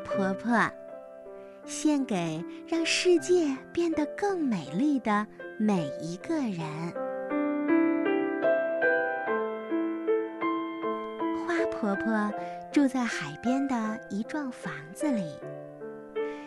[0.00, 0.70] 婆婆，
[1.64, 5.26] 献给让世界变得更美丽的
[5.58, 6.60] 每一个人。
[11.46, 12.32] 花婆婆
[12.72, 15.34] 住在海边的一幢房子里，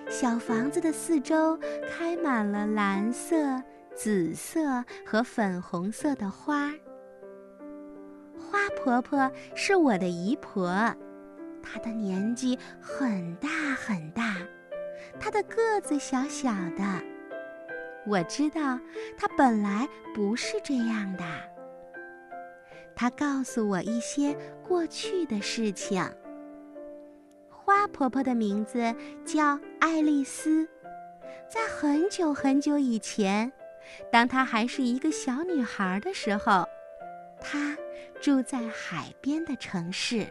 [0.09, 1.57] 小房子的四周
[1.89, 3.61] 开满了蓝色、
[3.95, 6.71] 紫色和粉红色的花。
[8.37, 10.95] 花婆婆是我的姨婆，
[11.63, 14.35] 她的年纪很大很大，
[15.19, 16.83] 她的个子小小的。
[18.05, 18.77] 我知道
[19.17, 21.23] 她本来不是这样的。
[22.93, 26.03] 她告诉我一些过去的事情。
[27.49, 28.93] 花婆婆的名字
[29.25, 30.67] 叫爱丽丝，
[31.49, 33.51] 在很久很久以前，
[34.11, 36.67] 当她还是一个小女孩的时候，
[37.39, 37.75] 她。
[38.21, 40.25] 住在海边的城市，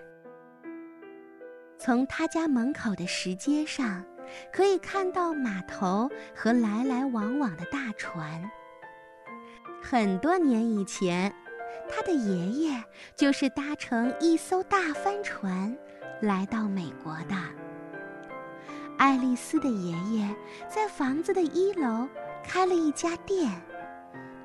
[1.85, 4.05] 从他家门口的石阶上，
[4.53, 8.49] 可以看到码头和来来往往的大船。
[9.83, 11.35] 很多年以前，
[11.91, 12.85] 他的爷爷
[13.17, 15.77] 就是搭乘一艘大帆船
[16.21, 17.35] 来到美国的。
[18.97, 20.33] 爱丽丝的爷爷
[20.69, 22.09] 在房子的一楼
[22.45, 23.51] 开了一家店，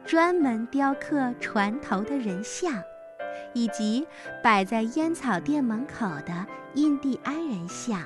[0.03, 2.73] 专门雕刻船头的人像。
[3.53, 4.07] 以及
[4.43, 6.45] 摆在烟草店门口的
[6.75, 8.03] 印第安人像。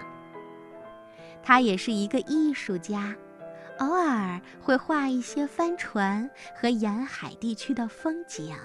[1.43, 3.15] 他也是一个艺术家，
[3.79, 8.55] 偶尔会画一些帆船和沿海地区的风景。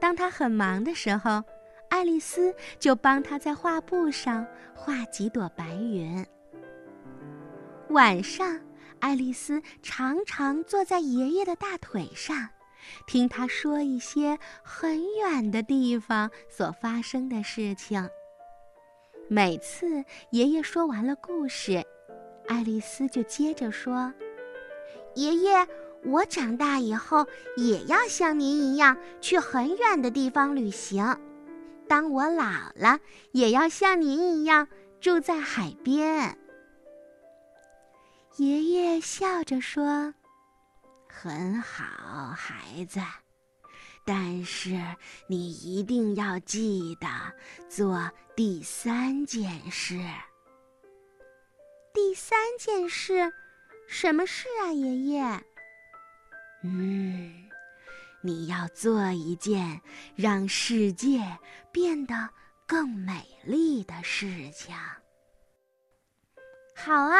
[0.00, 1.42] 当他很忙的时候，
[1.88, 6.26] 爱丽丝就帮他在画布上画几朵白云。
[7.90, 8.58] 晚上，
[8.98, 12.48] 爱丽丝常常坐在爷爷的大腿上。
[13.06, 18.08] 听他说一些很远的地方所发生的事情。
[19.28, 21.84] 每次爷爷说完了故事，
[22.48, 24.12] 爱丽丝就接着说
[25.14, 25.66] ：“爷爷，
[26.04, 27.26] 我长大以后
[27.56, 31.16] 也要像您一样去很远的地方旅行。
[31.88, 32.44] 当我老
[32.74, 32.98] 了，
[33.30, 34.68] 也要像您一样
[35.00, 36.36] 住在海边。”
[38.36, 40.14] 爷爷笑着说。
[41.14, 42.98] 很好，孩子，
[44.04, 44.70] 但是
[45.28, 47.06] 你一定要记得
[47.68, 49.94] 做第三件事。
[51.92, 53.30] 第三件事，
[53.86, 55.22] 什么事啊，爷爷？
[56.64, 57.48] 嗯，
[58.22, 59.80] 你要做一件
[60.16, 61.20] 让世界
[61.70, 62.30] 变得
[62.66, 64.74] 更美丽的事情。
[66.74, 67.18] 好啊。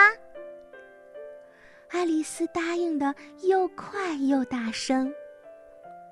[1.92, 5.12] 爱丽丝答应的又快又大声，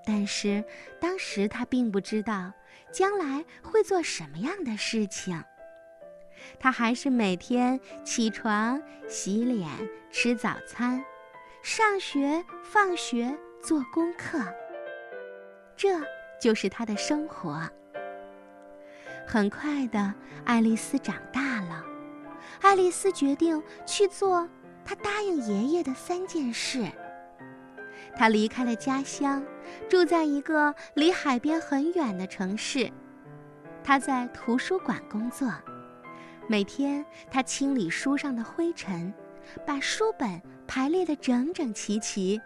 [0.04, 0.62] 但是
[1.00, 2.52] 当时她并不知道
[2.92, 5.42] 将来会做什么样的事情。
[6.58, 9.68] 她还是每天起床、洗脸、
[10.10, 11.02] 吃早餐、
[11.62, 14.38] 上学、放学、做功课，
[15.76, 15.98] 这
[16.38, 17.58] 就是她的生活。
[19.26, 20.12] 很快的，
[20.44, 21.82] 爱丽丝长大了，
[22.60, 24.47] 爱丽丝决定去做。
[24.91, 26.84] 他答应爷爷的三件事。
[28.17, 29.41] 他离开了家乡，
[29.89, 32.91] 住在一个离海边很远的城市。
[33.84, 35.49] 他在图书馆工作，
[36.49, 39.15] 每天他清理书上的灰尘，
[39.65, 42.41] 把书本排列得整整齐齐，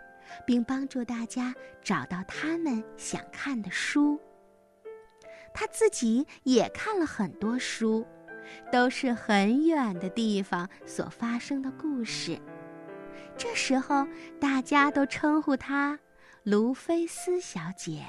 [0.47, 4.21] 并帮助大家找到他们想看的书。
[5.55, 8.07] 他自己也看了很多书。
[8.71, 12.39] 都是很远的地方所发生的故事。
[13.37, 14.07] 这时候，
[14.41, 15.99] 大家都称呼她
[16.43, 18.05] 卢菲斯小姐。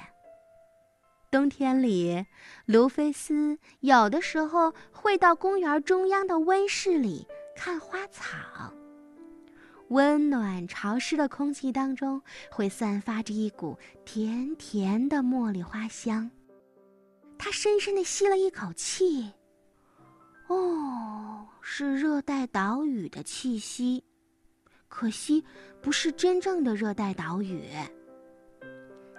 [1.31, 2.25] 冬天里，
[2.65, 8.71] 卢菲斯有的时候会到公园中央的温室里看花草。
[9.89, 16.31] 温暖潮湿的空气当中，会散发着一股甜甜的茉莉花香。
[17.37, 19.31] 她深深地吸了一口气。
[20.47, 24.03] 哦，是热带岛屿的气息，
[24.87, 25.43] 可惜
[25.81, 27.63] 不是真正的热带岛屿。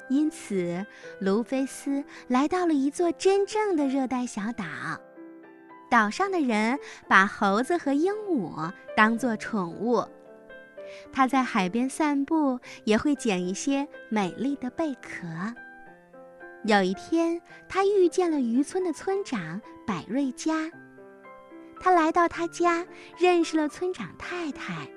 [0.08, 0.87] 因此，
[1.20, 4.64] 卢菲斯来到了一座真正的热带小岛。
[5.90, 6.78] 岛上的人
[7.08, 10.05] 把猴子和鹦鹉当作宠物。
[11.12, 15.26] 他在海边散步，也会捡一些美丽的贝壳。
[16.62, 20.70] 有一天，他遇见了渔村的村长百瑞佳。
[21.78, 22.84] 他来到他家，
[23.19, 24.88] 认识了村长太太。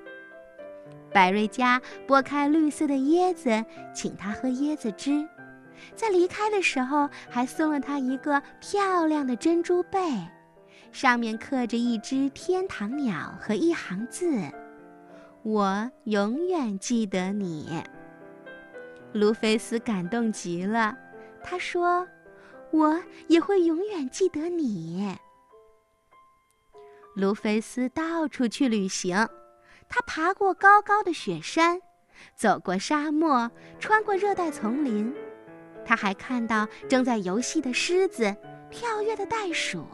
[1.11, 5.27] 百瑞家剥开绿色的椰子，请他喝椰子汁，
[5.95, 9.99] 在离开的时候还送了他一个漂亮的珍珠贝，
[10.91, 14.39] 上面刻着一只天堂鸟和一行字
[15.43, 17.83] ：“我永远记得你。”
[19.13, 20.95] 卢菲斯感动极了，
[21.43, 22.07] 他说
[22.71, 25.17] ：“我也会永远记得你。”
[27.19, 29.27] 卢菲斯到处去旅行，
[29.89, 31.81] 他爬过高高的雪山，
[32.33, 35.13] 走过沙漠，穿过热带丛林。
[35.86, 38.33] 他还看到正在游戏的狮子，
[38.69, 39.86] 跳跃的袋鼠。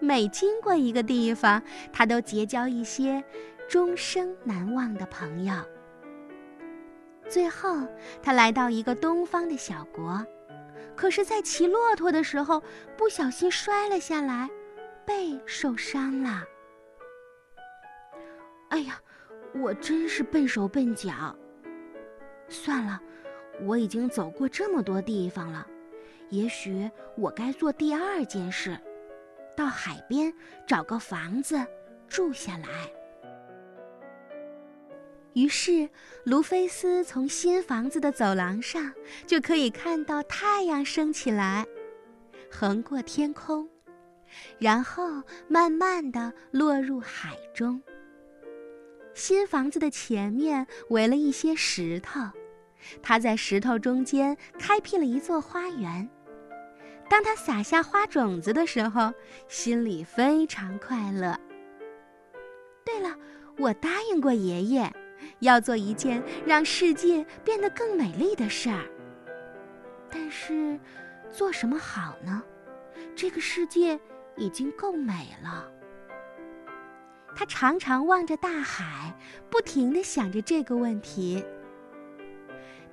[0.00, 1.62] 每经过一个地方，
[1.92, 3.22] 他都结交一些
[3.68, 5.54] 终生难忘的朋友。
[7.28, 7.86] 最后，
[8.22, 10.24] 他来到一个东方的小国，
[10.96, 12.60] 可是，在骑骆驼的时候
[12.96, 14.48] 不小心摔了下来，
[15.08, 16.44] 背受伤了。
[18.68, 19.00] 哎呀，
[19.54, 21.34] 我真是笨手笨脚。
[22.50, 23.00] 算了，
[23.62, 25.66] 我已经走过这么多地方了，
[26.28, 28.78] 也许我该做第二件事，
[29.56, 30.30] 到海边
[30.66, 31.56] 找个房子
[32.06, 32.68] 住下来。
[35.32, 35.88] 于是，
[36.24, 38.92] 卢菲斯从新房子的走廊上
[39.26, 41.66] 就可以看到太阳升起来，
[42.50, 43.66] 横过天空，
[44.58, 47.82] 然后慢慢地落入海中。
[49.14, 52.20] 新房子的前面围了一些石头，
[53.02, 56.08] 他在石头中间开辟了一座花园。
[57.08, 59.12] 当他撒下花种子的时候，
[59.48, 61.38] 心里非常快乐。
[62.84, 63.16] 对了，
[63.58, 64.92] 我答应过爷爷。
[65.40, 68.84] 要做一件让世界变得更美丽的事儿，
[70.08, 70.78] 但是
[71.28, 72.40] 做什么好呢？
[73.16, 73.98] 这个世界
[74.38, 75.68] 已经够美了。
[77.36, 79.14] 他常常望着大海，
[79.50, 81.44] 不停地想着这个问题。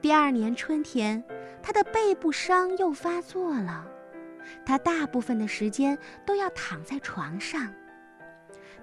[0.01, 1.23] 第二年春天，
[1.63, 3.87] 他的背部伤又发作了，
[4.65, 7.73] 他大部分的时间都要躺在床上。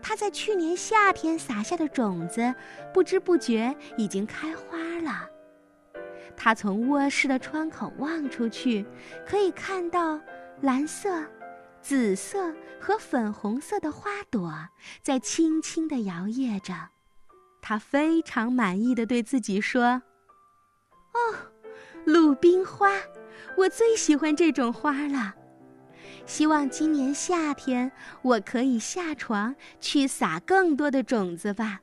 [0.01, 2.53] 他在去年夏天撒下的种子，
[2.93, 5.29] 不知不觉已经开花了。
[6.37, 8.85] 他从卧室的窗口望出去，
[9.25, 10.19] 可以看到
[10.63, 11.23] 蓝色、
[11.83, 14.69] 紫色和粉红色的花朵
[15.03, 16.91] 在轻轻地摇曳着。
[17.61, 20.03] 他非常满意地对自己说
[21.13, 21.35] ：“哦，
[22.05, 22.91] 鲁冰花，
[23.57, 25.35] 我最喜欢这种花了。”
[26.25, 27.91] 希望今年夏天
[28.23, 31.81] 我可以下床去撒更多的种子吧，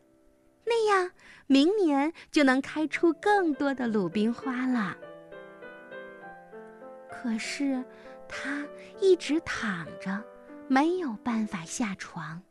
[0.66, 1.12] 那样
[1.45, 4.95] 明年就能开出更多的鲁冰花了。
[7.10, 7.84] 可是，
[8.30, 8.66] 他
[9.02, 10.24] 一直躺着，
[10.68, 12.42] 没有办法下床。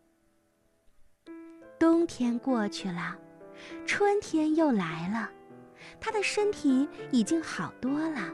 [1.79, 3.17] 冬天过去了，
[3.87, 5.31] 春天又来了，
[6.01, 8.31] 他的身体已经好多了，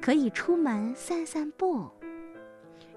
[0.00, 1.90] 可以出门散散步。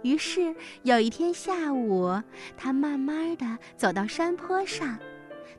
[0.03, 0.53] 于是
[0.83, 2.21] 有一天下午，
[2.55, 4.99] 他慢慢的走到山坡上。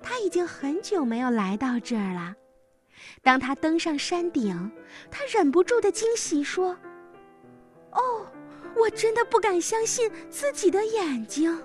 [0.00, 2.32] 他已经很久没有来到这儿了。
[3.20, 4.70] 当他登上山顶，
[5.10, 6.78] 他忍不住的惊喜说
[7.92, 8.26] ：“哦，
[8.76, 11.62] 我真的不敢相信自己的眼睛！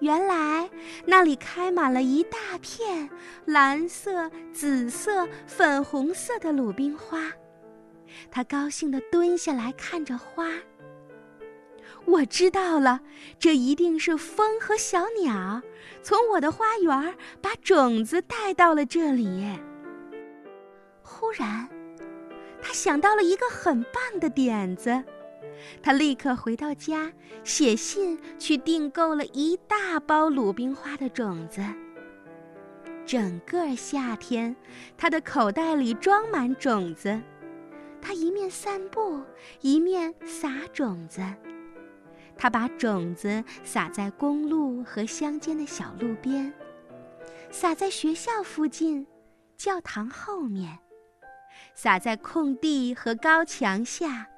[0.00, 0.68] 原来
[1.06, 3.08] 那里开满了一大片
[3.46, 7.32] 蓝色、紫色、粉红色的鲁冰花。”
[8.30, 10.50] 他高兴的蹲下来看着花。
[12.04, 13.00] 我知道了，
[13.38, 15.62] 这一定是风和小鸟
[16.02, 19.58] 从我的花园把种子带到了这里。
[21.02, 21.66] 忽然，
[22.66, 25.04] 他想到了一个很棒的点子，
[25.82, 27.12] 他立刻回到家，
[27.44, 31.62] 写信去订购了一大包鲁冰花的种子。
[33.04, 34.56] 整个夏天，
[34.96, 37.20] 他的口袋里装满种子，
[38.00, 39.22] 他一面散步，
[39.60, 41.20] 一面撒种子。
[42.34, 46.50] 他把种子撒在公路和乡间的小路边，
[47.50, 49.06] 撒在学校附近、
[49.54, 50.78] 教堂后面，
[51.74, 54.28] 撒在空地和高墙下。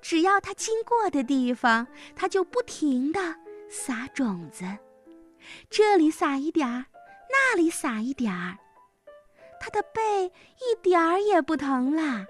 [0.00, 3.20] 只要它经过的地方，它就不停地
[3.68, 4.64] 撒种子，
[5.68, 6.86] 这里撒一点儿，
[7.30, 8.56] 那里撒一点儿。
[9.60, 12.24] 它的背一点儿也不疼了。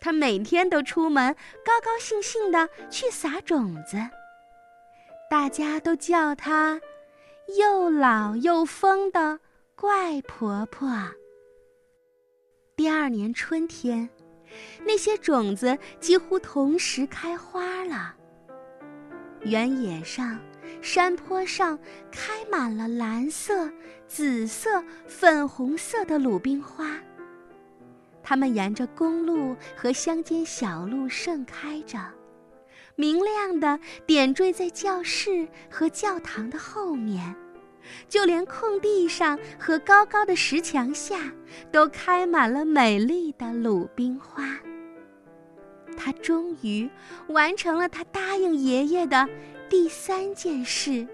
[0.00, 3.96] 它每天都出门，高高兴兴地去撒种子。
[5.28, 6.80] 大家都叫她
[7.58, 9.40] 又老又疯的
[9.74, 10.88] 怪婆婆。
[12.78, 14.08] 第二年春天，
[14.86, 18.14] 那些种子几乎同时开花了。
[19.42, 20.38] 原野上、
[20.80, 21.76] 山坡上
[22.12, 23.68] 开满了蓝色、
[24.06, 26.96] 紫色、粉红色的鲁冰花。
[28.22, 31.98] 它们沿着公路和乡间小路盛开着。
[32.94, 37.34] 明亮的点缀在教室和教堂的后面，
[38.08, 41.32] 就连空地上和高高的石墙下，
[41.70, 44.58] 都开满了美丽的鲁冰花。
[45.96, 46.88] 他终于
[47.28, 49.28] 完成了他答应爷爷的
[49.68, 51.06] 第三件事，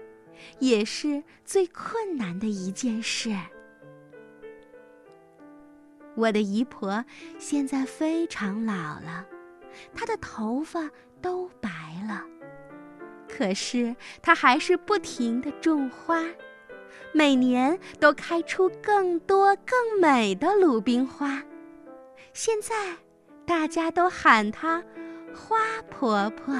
[0.59, 3.35] 也是最困难的一件事。
[6.15, 7.03] 我的姨婆
[7.39, 9.25] 现在非常老了，
[9.93, 10.89] 她的头发
[11.21, 11.69] 都白
[12.07, 12.23] 了，
[13.27, 16.23] 可是她还是不停地种花，
[17.11, 21.43] 每年都开出更多更美的鲁冰花。
[22.33, 22.73] 现在。
[23.47, 24.83] 大家都喊她
[25.31, 26.55] 花婆婆。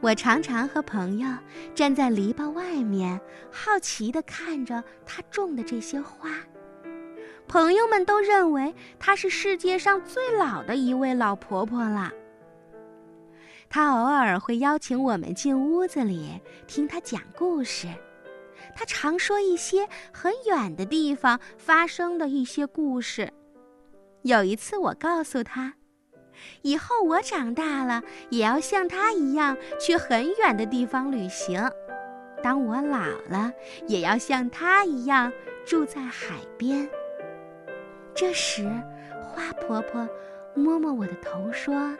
[0.00, 1.28] 我常常和朋友
[1.74, 6.30] 站在篱笆外面，好奇地看着她种的这些花。
[7.48, 12.12] 朋友们都认为她是世界上最老的一位老婆婆了。
[13.72, 17.88] 她偶尔会邀请我们进屋子里听她讲故事。
[18.74, 23.32] 她常说一些很远的地方发生的一些故事。
[24.20, 25.72] 有一次，我告诉他，
[26.60, 31.66] 以后我长大了也要像他一样去很远的地方旅行。
[32.42, 32.98] 当我老
[33.30, 33.50] 了，
[33.88, 35.32] 也要像他一样
[35.64, 36.86] 住在海边。
[38.14, 38.70] 这时，
[39.22, 40.06] 花婆婆
[40.54, 41.96] 摸摸我的头说：“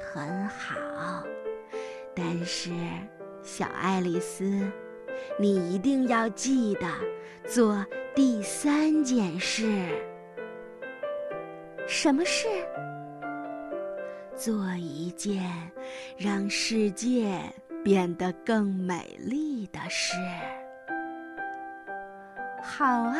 [0.00, 1.22] 很好，
[2.14, 2.70] 但是，
[3.42, 4.44] 小爱丽丝，
[5.38, 6.86] 你一定要记得
[7.46, 9.86] 做第三件事。”
[11.86, 12.48] 什么事？
[14.34, 15.42] 做一件
[16.16, 17.38] 让世界
[17.84, 20.16] 变得更美丽的事。
[22.62, 23.16] 好啊，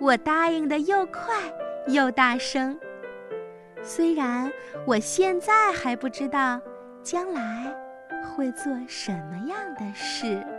[0.00, 1.34] 我答应的又快
[1.88, 2.78] 又大声。
[3.82, 4.50] 虽然
[4.86, 6.60] 我现在还不知道
[7.02, 7.72] 将来
[8.24, 10.57] 会做什么样的事。